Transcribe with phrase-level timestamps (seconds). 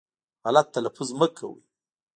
[0.45, 1.61] غلط تلفظ مه کوی